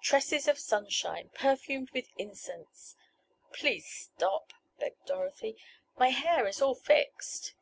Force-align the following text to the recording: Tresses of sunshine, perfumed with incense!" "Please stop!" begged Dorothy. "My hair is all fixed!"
Tresses 0.00 0.48
of 0.48 0.58
sunshine, 0.58 1.28
perfumed 1.34 1.90
with 1.90 2.08
incense!" 2.16 2.96
"Please 3.52 3.86
stop!" 3.86 4.54
begged 4.78 5.04
Dorothy. 5.04 5.58
"My 5.98 6.08
hair 6.08 6.46
is 6.48 6.62
all 6.62 6.74
fixed!" 6.74 7.52